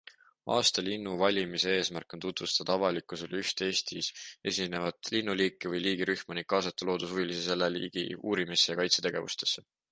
Aasta 0.53 0.83
linnu 0.85 1.11
valimise 1.23 1.73
eesmärk 1.81 2.15
on 2.17 2.23
tutvustada 2.23 2.77
avalikkusele 2.79 3.43
üht 3.43 3.63
Eestis 3.67 4.09
esinevat 4.53 5.13
linnuliiki 5.19 5.73
või 5.75 5.85
liigirühma 5.89 6.39
ning 6.41 6.51
kaasata 6.57 6.91
loodushuvilisi 6.93 7.47
selle 7.51 7.73
liigi 7.79 8.09
uurimise 8.33 8.71
ja 8.73 8.83
kaitse 8.85 9.09
tegevustesse. 9.11 9.69